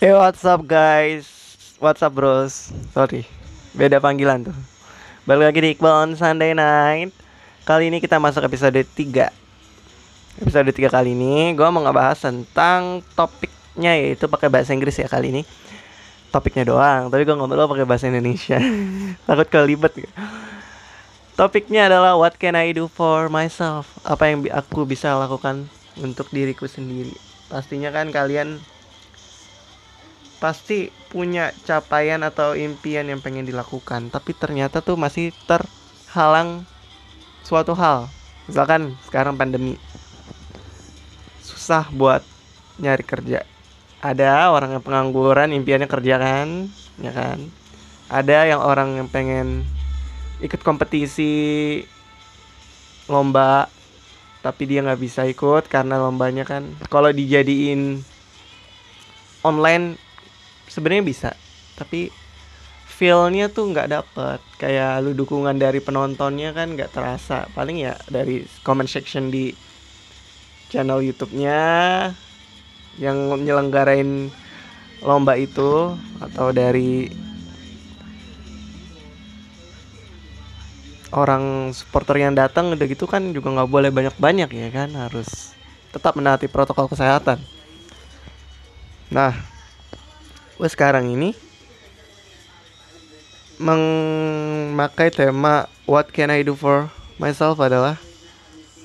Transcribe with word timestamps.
Hey 0.00 0.16
what's 0.16 0.48
up 0.48 0.64
guys? 0.64 1.28
What's 1.76 2.00
up 2.00 2.16
bros? 2.16 2.72
Sorry 2.96 3.28
Beda 3.76 4.00
panggilan 4.00 4.48
tuh. 4.48 4.56
Balik 5.28 5.52
lagi 5.52 5.60
di 5.60 5.68
Iqbal 5.76 5.92
on 5.92 6.10
Sunday 6.16 6.56
Night. 6.56 7.12
Kali 7.68 7.92
ini 7.92 8.00
kita 8.00 8.16
masuk 8.16 8.40
episode 8.48 8.80
3 8.80 8.96
Episode 10.40 10.72
3 10.72 10.88
kali 10.88 11.12
ini 11.12 11.52
Gue 11.52 11.68
mau 11.68 11.84
ngebahas 11.84 12.16
tentang 12.16 13.04
topiknya 13.12 13.92
Yaitu 13.92 14.24
pakai 14.24 14.48
bahasa 14.48 14.72
Inggris 14.72 14.96
ya 14.96 15.04
kali 15.04 15.36
ini. 15.36 15.42
Topiknya 16.32 16.64
doang 16.64 17.12
Tapi 17.12 17.28
gue 17.28 17.36
ngomong 17.36 17.68
pakai 17.68 17.84
bahasa 17.84 18.08
Indonesia. 18.08 18.56
Takut 19.28 19.52
kelibet 19.52 20.00
Topiknya 21.36 21.92
adalah 21.92 22.16
What 22.16 22.40
can 22.40 22.56
I 22.56 22.72
do 22.72 22.88
for 22.88 23.28
myself? 23.28 24.00
Apa 24.08 24.32
yang 24.32 24.48
aku 24.48 24.88
bisa 24.88 25.12
lakukan 25.20 25.68
Untuk 26.00 26.32
diriku 26.32 26.64
sendiri? 26.64 27.12
Pastinya 27.52 27.92
kan 27.92 28.08
kalian 28.08 28.64
pasti 30.40 30.88
punya 31.12 31.52
capaian 31.68 32.24
atau 32.24 32.56
impian 32.56 33.04
yang 33.04 33.20
pengen 33.20 33.44
dilakukan 33.44 34.08
tapi 34.08 34.32
ternyata 34.32 34.80
tuh 34.80 34.96
masih 34.96 35.36
terhalang 35.44 36.64
suatu 37.44 37.76
hal. 37.76 38.08
Misalkan 38.48 38.96
sekarang 39.06 39.36
pandemi. 39.36 39.76
Susah 41.44 41.86
buat 41.92 42.24
nyari 42.80 43.04
kerja. 43.04 43.44
Ada 44.00 44.48
orang 44.48 44.80
yang 44.80 44.84
pengangguran 44.84 45.52
impiannya 45.52 45.86
kerja 45.86 46.16
kan? 46.16 46.72
Ya 46.98 47.12
kan? 47.12 47.52
Ada 48.08 48.48
yang 48.48 48.64
orang 48.64 48.96
yang 48.96 49.08
pengen 49.12 49.68
ikut 50.40 50.64
kompetisi 50.64 51.84
lomba 53.06 53.68
tapi 54.40 54.64
dia 54.64 54.80
nggak 54.80 55.00
bisa 55.04 55.28
ikut 55.28 55.68
karena 55.68 56.00
lombanya 56.00 56.48
kan. 56.48 56.74
Kalau 56.88 57.12
dijadiin 57.12 58.00
online 59.44 60.00
sebenarnya 60.70 61.04
bisa 61.04 61.30
tapi 61.74 62.14
feelnya 62.86 63.50
tuh 63.50 63.74
nggak 63.74 63.90
dapet 63.90 64.40
kayak 64.60 65.02
lu 65.02 65.16
dukungan 65.16 65.56
dari 65.58 65.82
penontonnya 65.82 66.54
kan 66.54 66.78
nggak 66.78 66.92
terasa 66.94 67.50
paling 67.56 67.82
ya 67.82 67.98
dari 68.06 68.46
comment 68.62 68.86
section 68.86 69.32
di 69.32 69.50
channel 70.70 71.02
YouTube-nya 71.02 71.60
yang 73.02 73.16
nyelenggarain 73.40 74.30
lomba 75.00 75.34
itu 75.34 75.96
atau 76.20 76.52
dari 76.52 77.08
orang 81.10 81.74
supporter 81.74 82.22
yang 82.22 82.38
datang 82.38 82.70
udah 82.76 82.86
gitu 82.86 83.10
kan 83.10 83.34
juga 83.34 83.50
nggak 83.50 83.70
boleh 83.70 83.90
banyak-banyak 83.90 84.50
ya 84.52 84.68
kan 84.70 84.94
harus 84.94 85.56
tetap 85.90 86.14
menaati 86.14 86.46
protokol 86.46 86.86
kesehatan. 86.86 87.42
Nah, 89.10 89.34
gue 90.60 90.68
sekarang 90.68 91.08
ini 91.08 91.32
memakai 93.56 95.08
tema 95.08 95.64
What 95.88 96.12
can 96.12 96.28
I 96.28 96.44
do 96.44 96.52
for 96.52 96.92
myself 97.16 97.56
adalah 97.64 97.96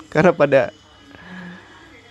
karena 0.08 0.32
pada 0.32 0.72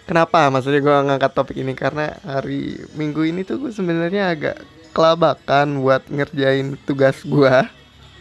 kenapa? 0.06 0.54
Maksudnya 0.54 0.86
gue 0.86 0.94
ngangkat 0.94 1.32
topik 1.34 1.58
ini 1.58 1.74
karena 1.74 2.14
hari 2.22 2.78
minggu 2.94 3.26
ini 3.26 3.42
tuh 3.42 3.58
gue 3.58 3.74
sebenarnya 3.74 4.38
agak 4.38 4.62
kelabakan 4.94 5.82
buat 5.82 6.06
ngerjain 6.14 6.78
tugas 6.86 7.26
gue 7.26 7.56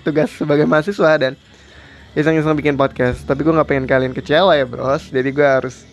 tugas 0.01 0.33
sebagai 0.33 0.65
mahasiswa 0.65 1.13
dan 1.21 1.37
iseng-iseng 2.17 2.57
bikin 2.57 2.81
podcast. 2.81 3.21
Tapi 3.29 3.45
gue 3.45 3.53
nggak 3.53 3.69
pengen 3.69 3.85
kalian 3.85 4.17
kecewa 4.17 4.57
ya 4.57 4.65
bros. 4.65 5.13
Jadi 5.13 5.29
gue 5.29 5.45
harus 5.45 5.85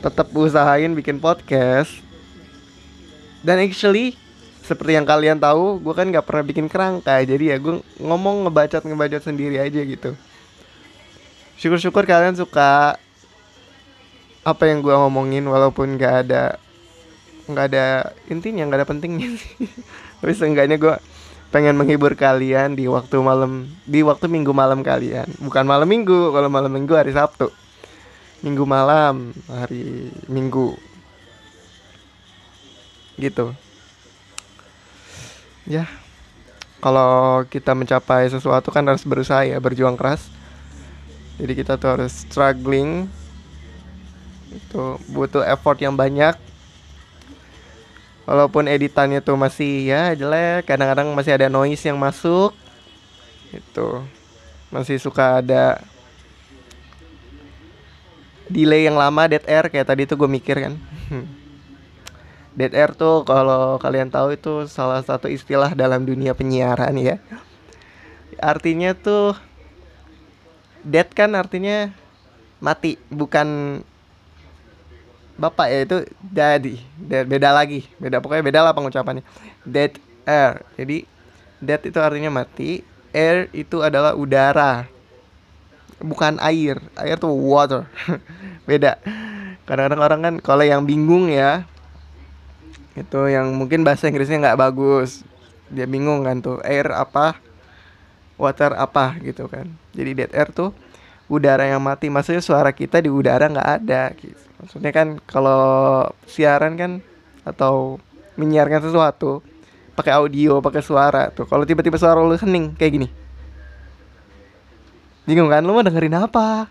tetap 0.00 0.32
usahain 0.32 0.96
bikin 0.96 1.20
podcast. 1.20 1.92
Dan 3.44 3.60
actually 3.60 4.23
seperti 4.64 4.96
yang 4.96 5.04
kalian 5.04 5.36
tahu 5.36 5.76
gue 5.84 5.92
kan 5.92 6.08
nggak 6.08 6.24
pernah 6.24 6.44
bikin 6.44 6.72
kerangka. 6.72 7.20
Jadi 7.20 7.52
ya 7.52 7.56
gue 7.60 7.84
ngomong 8.00 8.48
ngebacot 8.48 8.80
ngebacot 8.88 9.20
sendiri 9.20 9.60
aja 9.60 9.80
gitu. 9.84 10.16
Syukur-syukur 11.60 12.08
kalian 12.08 12.32
suka 12.32 12.96
apa 14.44 14.64
yang 14.68 14.80
gue 14.80 14.92
ngomongin 14.92 15.44
walaupun 15.44 16.00
nggak 16.00 16.14
ada 16.28 16.56
nggak 17.44 17.64
ada 17.72 17.86
intinya 18.32 18.64
nggak 18.64 18.80
ada 18.80 18.88
pentingnya 18.88 19.36
sih. 19.36 19.68
Tapi 20.24 20.32
seenggaknya 20.32 20.80
gue 20.80 20.96
pengen 21.52 21.76
menghibur 21.76 22.16
kalian 22.16 22.72
di 22.72 22.88
waktu 22.88 23.20
malam 23.20 23.68
di 23.84 24.00
waktu 24.00 24.32
minggu 24.32 24.56
malam 24.56 24.80
kalian. 24.80 25.28
Bukan 25.44 25.68
malam 25.68 25.84
minggu 25.84 26.32
kalau 26.32 26.48
malam 26.48 26.72
minggu 26.72 26.96
hari 26.96 27.12
sabtu. 27.12 27.52
Minggu 28.40 28.64
malam 28.64 29.36
hari 29.44 30.08
minggu. 30.24 30.72
Gitu 33.20 33.52
ya. 35.68 35.84
Kalau 36.80 37.44
kita 37.48 37.72
mencapai 37.72 38.28
sesuatu 38.28 38.68
kan 38.68 38.84
harus 38.84 39.04
berusaha 39.08 39.44
ya 39.44 39.56
berjuang 39.56 39.96
keras. 39.96 40.28
Jadi 41.40 41.52
kita 41.56 41.80
tuh 41.80 41.96
harus 41.96 42.12
struggling. 42.28 43.08
Itu 44.52 45.00
butuh 45.08 45.42
effort 45.48 45.80
yang 45.80 45.96
banyak. 45.96 46.36
Walaupun 48.24 48.68
editannya 48.68 49.20
tuh 49.20 49.36
masih 49.36 49.92
ya 49.92 50.16
jelek 50.16 50.64
kadang-kadang 50.64 51.12
masih 51.12 51.36
ada 51.36 51.48
noise 51.48 51.84
yang 51.84 51.96
masuk. 51.96 52.52
Itu. 53.48 54.04
Masih 54.68 55.00
suka 55.00 55.40
ada 55.40 55.80
delay 58.48 58.84
yang 58.84 58.96
lama 59.00 59.24
dead 59.24 59.44
air 59.48 59.72
kayak 59.72 59.88
tadi 59.88 60.04
tuh 60.04 60.20
gue 60.20 60.28
mikir 60.28 60.56
kan 60.68 60.74
Dead 62.54 62.70
air 62.70 62.94
tuh 62.94 63.26
kalau 63.26 63.82
kalian 63.82 64.14
tahu 64.14 64.38
itu 64.38 64.70
salah 64.70 65.02
satu 65.02 65.26
istilah 65.26 65.74
dalam 65.74 66.06
dunia 66.06 66.38
penyiaran 66.38 66.94
ya. 66.94 67.18
Artinya 68.38 68.94
tuh 68.94 69.34
dead 70.86 71.10
kan 71.10 71.34
artinya 71.34 71.90
mati, 72.62 72.94
bukan 73.10 73.80
bapak 75.34 75.66
ya 75.66 75.78
itu. 75.82 75.96
Dead, 76.22 76.62
beda 77.26 77.50
lagi, 77.50 77.90
beda 77.98 78.22
pokoknya 78.22 78.44
beda 78.46 78.60
lah 78.62 78.70
pengucapannya. 78.70 79.26
Dead 79.66 79.98
air. 80.22 80.62
Jadi 80.78 81.10
dead 81.58 81.82
itu 81.82 81.98
artinya 81.98 82.30
mati, 82.30 82.86
air 83.10 83.50
itu 83.50 83.82
adalah 83.82 84.14
udara. 84.14 84.86
Bukan 85.98 86.38
air. 86.38 86.78
Air 86.94 87.18
tuh 87.18 87.34
water. 87.34 87.90
beda. 88.70 89.02
Kadang-kadang 89.66 90.02
orang 90.06 90.20
kan 90.22 90.34
kalau 90.38 90.62
yang 90.62 90.84
bingung 90.84 91.32
ya, 91.32 91.64
itu 92.94 93.20
yang 93.26 93.50
mungkin 93.58 93.82
bahasa 93.82 94.06
Inggrisnya 94.06 94.38
nggak 94.38 94.58
bagus. 94.58 95.26
Dia 95.70 95.90
bingung 95.90 96.22
kan 96.22 96.38
tuh 96.38 96.62
air 96.62 96.86
apa 96.94 97.34
water 98.38 98.74
apa 98.78 99.18
gitu 99.22 99.50
kan. 99.50 99.66
Jadi 99.94 100.10
dead 100.14 100.32
air 100.34 100.50
tuh 100.54 100.70
udara 101.26 101.66
yang 101.66 101.82
mati. 101.82 102.06
Maksudnya 102.06 102.42
suara 102.42 102.70
kita 102.70 103.02
di 103.02 103.10
udara 103.10 103.50
nggak 103.50 103.70
ada 103.82 104.14
gitu. 104.14 104.42
maksudnya 104.54 104.96
kan 104.96 105.20
kalau 105.28 106.08
siaran 106.24 106.78
kan 106.78 107.04
atau 107.44 108.00
menyiarkan 108.40 108.80
sesuatu 108.80 109.44
pakai 109.94 110.14
audio 110.14 110.62
pakai 110.62 110.82
suara 110.82 111.30
tuh. 111.34 111.46
Kalau 111.50 111.66
tiba-tiba 111.66 111.98
suara 111.98 112.22
lu 112.22 112.38
hening 112.38 112.78
kayak 112.78 112.92
gini. 112.94 113.08
Bingung 115.24 115.50
kan 115.50 115.66
lu 115.66 115.74
mau 115.74 115.82
dengerin 115.82 116.14
apa? 116.14 116.70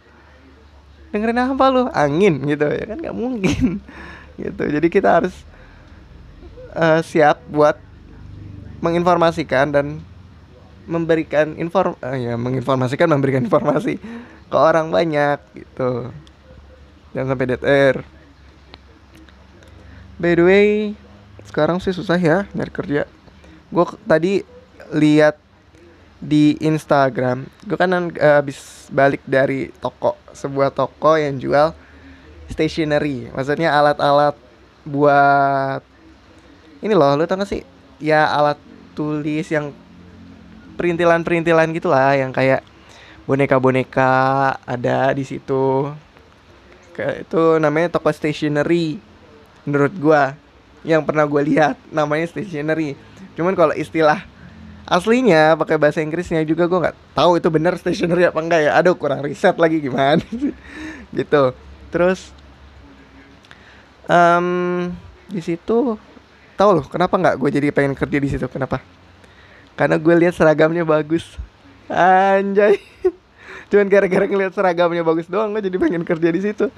Dengerin 1.11 1.39
apa 1.51 1.63
lu? 1.67 1.91
Angin 1.91 2.43
gitu 2.47 2.65
ya 2.71 2.83
kan 2.87 2.97
nggak 2.99 3.15
mungkin 3.15 3.83
gitu. 4.41 4.63
Jadi 4.63 4.87
kita 4.87 5.21
harus 5.21 5.35
uh, 6.73 6.99
siap 7.05 7.39
buat 7.49 7.77
menginformasikan 8.83 9.71
dan 9.71 10.03
memberikan 10.83 11.55
inform 11.55 11.95
uh, 12.03 12.17
ya 12.17 12.35
menginformasikan 12.35 13.07
memberikan 13.07 13.47
informasi 13.47 13.95
ke 14.51 14.57
orang 14.57 14.91
banyak 14.91 15.39
gitu. 15.55 16.11
Jangan 17.15 17.27
sampai 17.33 17.47
dead 17.47 17.63
air. 17.63 17.95
By 20.19 20.35
the 20.35 20.43
way 20.43 20.67
sekarang 21.47 21.79
sih 21.79 21.95
susah 21.95 22.19
ya 22.19 22.49
nyari 22.51 22.71
kerja. 22.73 23.01
Gue 23.71 23.85
tadi 24.03 24.43
lihat 24.93 25.39
di 26.23 26.55
Instagram 26.63 27.47
gue 27.67 27.75
kan 27.75 27.91
uh, 27.91 28.41
balik 28.91 29.23
dari 29.27 29.71
toko 29.79 30.15
sebuah 30.35 30.75
toko 30.75 31.15
yang 31.15 31.39
jual 31.39 31.71
stationery. 32.51 33.31
Maksudnya 33.31 33.71
alat-alat 33.71 34.35
buat 34.83 35.92
ini 36.83 36.91
loh 36.91 37.15
lu 37.15 37.23
tau 37.23 37.39
gak 37.39 37.47
sih? 37.47 37.63
Ya 38.03 38.27
alat 38.27 38.59
tulis 38.91 39.47
yang 39.47 39.71
perintilan-perintilan 40.75 41.71
gitulah 41.71 42.11
yang 42.19 42.35
kayak 42.35 42.61
boneka-boneka 43.23 44.11
ada 44.67 45.15
di 45.15 45.23
situ. 45.23 45.87
Kayak 46.93 47.25
itu 47.25 47.41
namanya 47.57 47.95
toko 47.95 48.11
stationery 48.11 48.99
menurut 49.63 49.93
gua. 49.95 50.35
Yang 50.83 51.07
pernah 51.07 51.23
gue 51.23 51.41
lihat 51.47 51.79
namanya 51.95 52.27
stationery. 52.27 52.99
Cuman 53.39 53.55
kalau 53.55 53.71
istilah 53.71 54.27
aslinya 54.83 55.55
pakai 55.55 55.79
bahasa 55.79 56.03
Inggrisnya 56.03 56.43
juga 56.43 56.67
gue 56.67 56.75
nggak 56.75 57.15
tahu 57.15 57.39
itu 57.39 57.47
benar 57.47 57.79
stationery 57.79 58.27
apa 58.27 58.43
enggak 58.43 58.67
ya. 58.67 58.71
Aduh 58.75 58.99
kurang 58.99 59.23
riset 59.23 59.55
lagi 59.55 59.79
gimana 59.79 60.19
gitu. 61.17 61.55
Terus 61.87 62.35
um, 64.11 64.91
di 65.31 65.39
situ 65.39 65.95
tahu 66.55 66.81
loh 66.81 66.85
kenapa 66.85 67.15
nggak 67.17 67.35
gue 67.39 67.49
jadi 67.49 67.67
pengen 67.73 67.93
kerja 67.97 68.17
di 68.17 68.29
situ? 68.29 68.45
Kenapa? 68.49 68.79
Karena 69.73 69.97
gue 69.97 70.13
lihat 70.13 70.37
seragamnya 70.37 70.85
bagus. 70.85 71.25
Anjay. 71.89 72.77
Cuman 73.73 73.89
gara-gara 73.89 74.25
ngeliat 74.29 74.53
seragamnya 74.53 75.01
bagus 75.01 75.25
doang 75.25 75.53
gue 75.53 75.65
jadi 75.65 75.77
pengen 75.81 76.05
kerja 76.05 76.29
di 76.29 76.41
situ. 76.41 76.69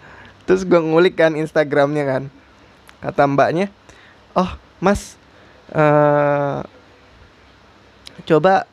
Terus 0.48 0.62
gue 0.63 0.80
ngulik 0.80 1.19
kan 1.19 1.36
instagramnya 1.36 2.04
kan. 2.07 2.24
Kata 3.04 3.27
mbaknya 3.27 3.69
oh 4.36 4.51
mas 4.83 5.16
uh, 5.72 6.63
coba 8.27 8.68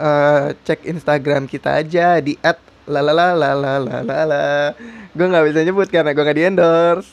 uh, 0.00 0.52
cek 0.64 0.88
instagram 0.88 1.44
kita 1.44 1.76
aja 1.80 2.18
di 2.20 2.40
at 2.40 2.60
lalalalalalala 2.84 4.76
gue 5.16 5.24
nggak 5.24 5.44
bisa 5.48 5.60
nyebut 5.64 5.88
karena 5.88 6.12
gue 6.12 6.22
nggak 6.24 6.38
di 6.38 6.44
endorse. 6.44 7.10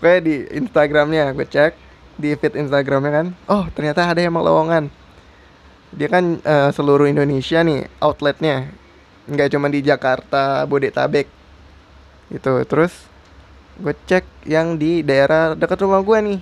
Gue 0.00 0.14
di 0.24 0.36
instagramnya 0.56 1.32
gue 1.32 1.48
cek 1.48 1.89
di 2.20 2.36
feed 2.36 2.54
instagramnya 2.60 3.12
kan? 3.12 3.26
Oh 3.48 3.64
ternyata 3.72 4.04
ada 4.04 4.20
yang 4.20 4.36
lowongan 4.36 4.92
dia 5.90 6.06
kan 6.06 6.38
uh, 6.46 6.70
seluruh 6.70 7.10
Indonesia 7.10 7.62
nih 7.66 7.90
outletnya. 7.98 8.70
Nggak 9.26 9.50
cuma 9.54 9.66
di 9.66 9.82
Jakarta 9.82 10.62
Bodetabek. 10.66 11.26
Gitu. 12.30 12.52
Terus 12.66 12.94
gue 13.80 13.94
cek 14.06 14.46
yang 14.46 14.78
di 14.78 15.02
daerah 15.02 15.58
dekat 15.58 15.82
rumah 15.82 16.02
gue 16.02 16.18
nih. 16.22 16.40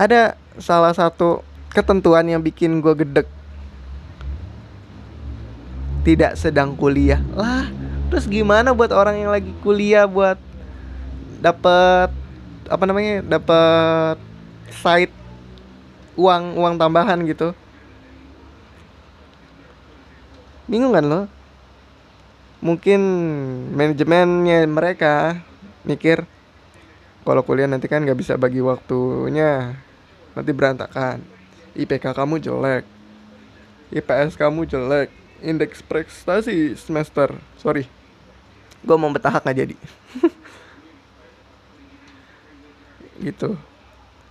Ada 0.00 0.32
salah 0.56 0.96
satu 0.96 1.44
ketentuan 1.76 2.24
yang 2.24 2.40
bikin 2.40 2.80
gue 2.80 2.94
gedek 2.96 3.28
tidak 6.00 6.40
sedang 6.40 6.72
kuliah. 6.72 7.20
Lah 7.36 7.68
terus 8.08 8.24
gimana 8.24 8.72
buat 8.72 8.90
orang 8.96 9.20
yang 9.20 9.30
lagi 9.30 9.52
kuliah 9.60 10.08
buat 10.08 10.40
dapat 11.44 12.10
apa 12.70 12.84
namanya 12.86 13.26
dapat 13.26 14.16
side 14.70 15.10
uang 16.14 16.54
uang 16.54 16.74
tambahan 16.78 17.18
gitu. 17.26 17.50
Bingung 20.70 20.94
kan 20.94 21.04
lo? 21.04 21.22
Mungkin 22.62 23.00
manajemennya 23.74 24.70
mereka 24.70 25.42
mikir 25.82 26.22
kalau 27.26 27.42
kuliah 27.42 27.66
nanti 27.66 27.90
kan 27.90 28.06
nggak 28.06 28.20
bisa 28.20 28.38
bagi 28.38 28.62
waktunya 28.62 29.74
nanti 30.38 30.50
berantakan. 30.54 31.20
IPK 31.74 32.14
kamu 32.14 32.42
jelek 32.42 32.82
IPS 33.90 34.34
kamu 34.38 34.66
jelek 34.66 35.10
indeks 35.42 35.82
prestasi 35.82 36.78
semester. 36.78 37.34
Sorry 37.58 38.00
gue 38.80 38.96
mau 38.96 39.12
bertahap 39.12 39.44
nggak 39.44 39.58
jadi 39.58 39.76
gitu. 43.20 43.54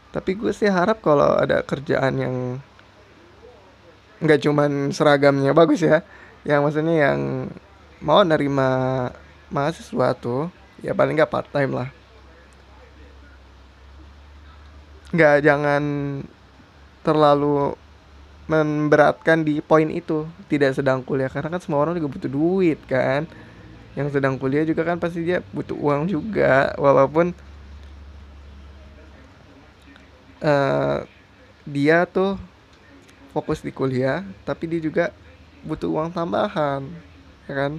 Tapi 0.10 0.34
gue 0.34 0.50
sih 0.50 0.66
harap 0.66 1.06
kalau 1.06 1.38
ada 1.38 1.62
kerjaan 1.62 2.18
yang 2.18 2.36
nggak 4.20 4.42
cuman 4.42 4.90
seragamnya 4.90 5.54
bagus 5.54 5.86
ya. 5.86 6.02
Yang 6.44 6.60
maksudnya 6.66 6.96
yang 7.10 7.20
mau 8.02 8.26
nerima 8.26 8.70
mahasiswa 9.54 10.16
tuh 10.18 10.50
ya 10.82 10.98
paling 10.98 11.14
nggak 11.14 11.30
part 11.30 11.48
time 11.54 11.78
lah. 11.78 11.90
Nggak 15.14 15.36
jangan 15.46 15.84
terlalu 17.06 17.78
memberatkan 18.50 19.46
di 19.46 19.62
poin 19.62 19.94
itu. 19.94 20.26
Tidak 20.50 20.74
sedang 20.74 21.06
kuliah 21.06 21.30
karena 21.30 21.54
kan 21.54 21.62
semua 21.62 21.86
orang 21.86 22.02
juga 22.02 22.10
butuh 22.10 22.32
duit 22.34 22.82
kan. 22.90 23.30
Yang 23.94 24.18
sedang 24.18 24.42
kuliah 24.42 24.66
juga 24.66 24.82
kan 24.86 24.98
pasti 24.98 25.22
dia 25.22 25.46
butuh 25.54 25.78
uang 25.78 26.10
juga. 26.10 26.74
Walaupun 26.82 27.34
uh, 30.44 31.06
dia 31.64 32.04
tuh 32.10 32.36
fokus 33.32 33.62
di 33.62 33.70
kuliah 33.70 34.26
tapi 34.44 34.66
dia 34.66 34.82
juga 34.82 35.06
butuh 35.64 35.88
uang 35.92 36.10
tambahan 36.12 36.88
ya 37.48 37.54
kan? 37.56 37.74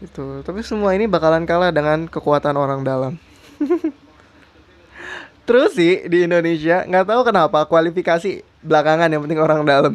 Itu 0.00 0.42
tapi 0.42 0.64
semua 0.64 0.96
ini 0.96 1.06
bakalan 1.06 1.44
kalah 1.46 1.70
dengan 1.70 2.10
kekuatan 2.10 2.56
orang 2.56 2.80
dalam. 2.82 3.14
Terus 5.48 5.74
sih 5.74 6.06
di 6.06 6.26
Indonesia 6.26 6.86
nggak 6.86 7.06
tahu 7.10 7.20
kenapa 7.26 7.66
kualifikasi 7.66 8.46
belakangan 8.62 9.10
yang 9.10 9.22
penting 9.26 9.40
orang 9.40 9.66
dalam. 9.66 9.94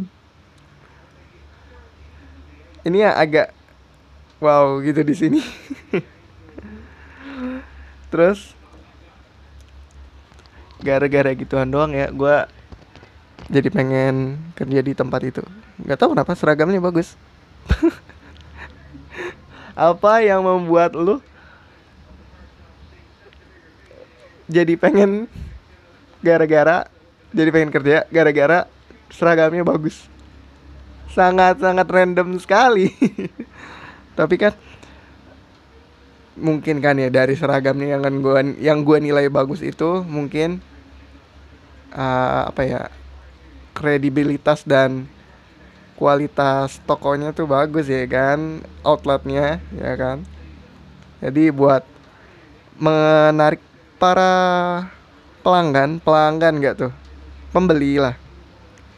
Ini 2.86 3.10
ya 3.10 3.12
agak 3.18 3.56
wow 4.44 4.78
gitu 4.84 5.02
di 5.02 5.16
sini. 5.16 5.42
Terus 8.12 8.55
gara-gara 10.82 11.32
gituan 11.38 11.70
doang 11.70 11.92
ya. 11.94 12.10
Gue 12.12 12.48
jadi 13.52 13.70
pengen 13.70 14.42
kerja 14.58 14.80
di 14.82 14.92
tempat 14.98 15.22
itu. 15.22 15.44
Nggak 15.82 15.98
tahu 16.00 16.10
kenapa 16.18 16.34
seragamnya 16.34 16.82
bagus. 16.82 17.14
Apa 19.76 20.24
yang 20.24 20.42
membuat 20.42 20.96
lu 20.96 21.20
jadi 24.46 24.78
pengen 24.78 25.28
gara-gara 26.22 26.88
jadi 27.36 27.50
pengen 27.52 27.72
kerja 27.74 28.08
gara-gara 28.08 28.66
seragamnya 29.12 29.68
bagus? 29.68 30.08
Sangat-sangat 31.12 31.88
random 31.88 32.40
sekali. 32.40 32.92
Tapi 34.20 34.36
kan 34.40 34.56
mungkin 36.36 36.84
kan 36.84 37.00
ya 37.00 37.08
dari 37.08 37.34
seragamnya 37.40 37.96
yang 37.96 38.04
kan 38.04 38.16
gua 38.20 38.44
yang 38.60 38.80
gua 38.84 39.00
nilai 39.00 39.32
bagus 39.32 39.64
itu 39.64 40.04
mungkin 40.04 40.60
uh, 41.96 42.52
apa 42.52 42.62
ya 42.68 42.82
kredibilitas 43.76 44.68
dan 44.68 45.08
kualitas 45.96 46.84
tokonya 46.84 47.32
tuh 47.32 47.48
bagus 47.48 47.88
ya 47.88 48.04
kan 48.08 48.64
outletnya 48.84 49.64
ya 49.76 49.94
kan. 49.96 50.28
Jadi 51.24 51.50
buat 51.56 51.88
menarik 52.76 53.64
para 53.96 54.34
pelanggan 55.40 56.04
pelanggan 56.04 56.60
nggak 56.60 56.76
tuh? 56.76 56.92
Pembeli 57.56 57.96
lah. 57.96 58.20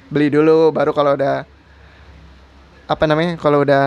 Beli 0.10 0.34
dulu 0.34 0.74
baru 0.74 0.90
kalau 0.96 1.14
udah 1.14 1.46
apa 2.88 3.04
namanya 3.04 3.36
kalau 3.38 3.62
udah 3.62 3.86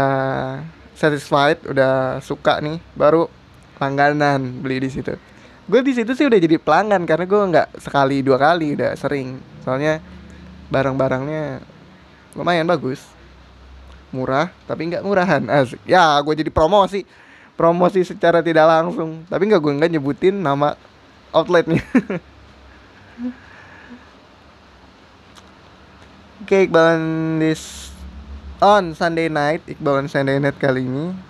satisfied 0.92 1.56
udah 1.64 2.20
suka 2.20 2.60
nih 2.60 2.76
baru 2.92 3.39
langganan 3.80 4.60
beli 4.60 4.84
di 4.84 4.90
situ. 4.92 5.16
Gue 5.64 5.80
di 5.80 5.96
situ 5.96 6.12
sih 6.12 6.28
udah 6.28 6.36
jadi 6.36 6.60
pelanggan 6.60 7.08
karena 7.08 7.24
gue 7.24 7.40
nggak 7.40 7.68
sekali 7.80 8.20
dua 8.20 8.36
kali 8.36 8.76
udah 8.76 8.92
sering. 8.94 9.40
Soalnya 9.64 10.04
barang-barangnya 10.68 11.64
lumayan 12.36 12.68
bagus. 12.68 13.00
Murah 14.12 14.52
tapi 14.68 14.92
nggak 14.92 15.02
murahan. 15.02 15.42
Asik. 15.48 15.80
Ya 15.88 16.20
gue 16.20 16.34
jadi 16.36 16.52
promosi. 16.52 17.08
Promosi 17.56 18.04
secara 18.04 18.44
tidak 18.44 18.68
langsung. 18.68 19.24
Tapi 19.26 19.48
nggak 19.48 19.60
gue 19.64 19.72
nggak 19.80 19.90
nyebutin 19.96 20.36
nama 20.36 20.76
outletnya. 21.32 21.80
Oke 26.40 26.56
okay, 26.56 26.60
Iqbal 26.66 26.96
this 27.38 27.92
on 28.64 28.96
Sunday 28.96 29.28
night 29.28 29.60
Iqbal 29.68 30.04
on 30.04 30.08
Sunday 30.08 30.40
night 30.40 30.56
kali 30.56 30.88
ini 30.88 31.29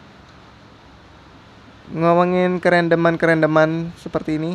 ngomongin 1.90 2.62
kerendeman-kerendeman 2.62 3.90
seperti 3.98 4.38
ini 4.38 4.54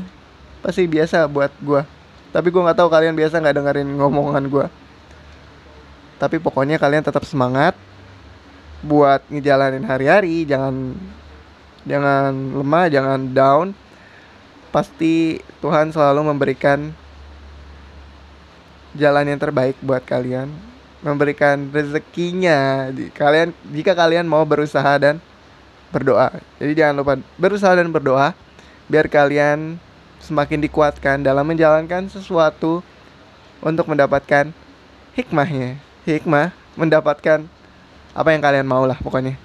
pasti 0.63 0.87
biasa 0.87 1.27
buat 1.27 1.51
gue 1.59 1.83
tapi 2.31 2.47
gue 2.51 2.61
nggak 2.63 2.79
tahu 2.79 2.89
kalian 2.91 3.15
biasa 3.15 3.39
nggak 3.43 3.55
dengerin 3.59 3.89
ngomongan 3.95 4.43
gue 4.47 4.67
tapi 6.15 6.39
pokoknya 6.39 6.79
kalian 6.79 7.03
tetap 7.03 7.27
semangat 7.27 7.75
buat 8.85 9.25
ngejalanin 9.27 9.83
hari-hari. 9.83 10.47
Jangan 10.47 10.95
jangan 11.83 12.31
lemah 12.61 12.85
jangan 12.87 13.19
down. 13.35 13.67
Pasti 14.71 15.39
Tuhan 15.59 15.91
selalu 15.91 16.31
memberikan 16.31 16.91
jalan 18.95 19.27
yang 19.27 19.39
terbaik 19.39 19.75
buat 19.83 20.03
kalian. 20.07 20.47
Memberikan 21.03 21.69
rezekinya. 21.69 22.89
Kalian 23.11 23.51
jika 23.75 23.91
kalian 23.91 24.25
mau 24.25 24.47
berusaha 24.47 24.95
dan 24.97 25.19
berdoa. 25.95 26.27
Jadi 26.59 26.75
jangan 26.75 26.95
lupa 26.99 27.13
berusaha 27.39 27.71
dan 27.71 27.87
berdoa 27.87 28.35
biar 28.91 29.07
kalian 29.07 29.79
semakin 30.19 30.59
dikuatkan 30.59 31.23
dalam 31.23 31.47
menjalankan 31.47 32.11
sesuatu 32.11 32.83
untuk 33.63 33.87
mendapatkan 33.87 34.51
hikmahnya. 35.15 35.79
Hikmah 36.03 36.51
mendapatkan 36.75 37.47
apa 38.11 38.29
yang 38.35 38.41
kalian 38.43 38.67
mau 38.67 38.83
lah 38.83 38.99
pokoknya. 38.99 39.39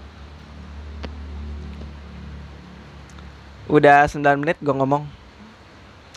Udah 3.71 4.11
9 4.11 4.19
menit 4.43 4.59
gue 4.59 4.75
ngomong. 4.75 5.07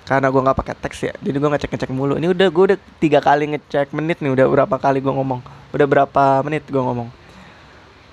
Karena 0.04 0.28
gue 0.28 0.42
nggak 0.42 0.58
pakai 0.58 0.76
teks 0.76 1.00
ya. 1.06 1.14
Jadi 1.22 1.38
gue 1.38 1.50
ngecek 1.54 1.70
ngecek 1.70 1.92
mulu. 1.94 2.18
Ini 2.18 2.34
udah 2.34 2.48
gue 2.50 2.64
udah 2.74 2.80
tiga 2.98 3.22
kali 3.22 3.56
ngecek 3.56 3.94
menit 3.94 4.20
nih. 4.20 4.34
Udah 4.34 4.50
berapa 4.50 4.76
kali 4.82 5.00
gue 5.00 5.14
ngomong. 5.14 5.40
Udah 5.72 5.88
berapa 5.88 6.44
menit 6.44 6.66
gue 6.68 6.82
ngomong. 6.82 7.08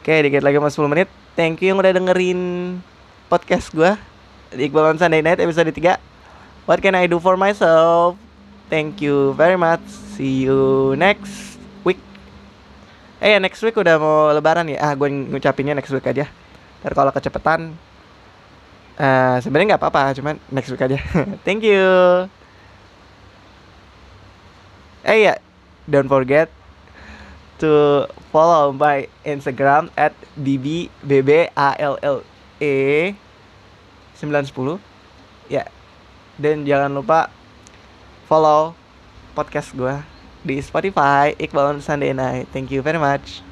Oke 0.01 0.15
dikit 0.23 0.45
lagi 0.45 0.61
mas 0.61 0.77
10 0.77 0.87
menit 0.87 1.09
thank 1.35 1.63
you 1.63 1.75
yang 1.75 1.79
udah 1.79 1.95
dengerin 1.95 2.41
podcast 3.31 3.71
gue 3.71 3.95
di 4.55 4.67
Iqbal 4.67 4.95
on 4.95 4.99
Sunday 4.99 5.23
Night 5.23 5.39
episode 5.39 5.71
3 5.71 6.11
what 6.71 6.79
can 6.79 6.95
I 6.95 7.11
do 7.11 7.19
for 7.19 7.35
myself? 7.35 8.15
Thank 8.71 9.03
you 9.03 9.35
very 9.35 9.59
much. 9.59 9.83
See 10.15 10.47
you 10.47 10.95
next 10.95 11.59
week. 11.83 11.99
Eh 13.19 13.35
next 13.43 13.59
week 13.67 13.75
udah 13.75 13.99
mau 13.99 14.31
lebaran 14.31 14.71
ya. 14.71 14.79
Ah 14.79 14.95
gue 14.95 15.11
ngucapinnya 15.11 15.75
next 15.75 15.91
week 15.91 16.07
aja. 16.07 16.31
Ntar 16.81 16.95
kalau 16.95 17.11
kecepetan 17.11 17.75
uh, 18.95 19.37
sebenarnya 19.43 19.75
nggak 19.75 19.83
apa-apa 19.83 20.15
cuman 20.15 20.39
next 20.55 20.71
week 20.71 20.87
aja. 20.87 21.03
Thank 21.47 21.67
you. 21.67 21.83
Eh 25.03 25.27
ya 25.27 25.35
don't 25.91 26.07
forget 26.07 26.47
to 27.61 28.09
follow 28.33 28.73
my 28.73 29.07
Instagram 29.23 29.93
at 29.95 30.17
bbbball 30.35 32.25
e 32.61 33.15
910 34.17 34.81
ya. 35.53 35.65
Dan 36.41 36.65
jangan 36.65 36.93
lupa 36.97 37.29
follow 38.25 38.73
podcast 39.37 39.77
gue 39.77 40.01
di 40.41 40.57
Spotify 40.65 41.37
Iqbal 41.37 41.77
on 41.77 41.81
Sunday 41.85 42.17
Night. 42.17 42.49
Thank 42.53 42.73
you 42.73 42.81
very 42.81 43.01
much 43.01 43.45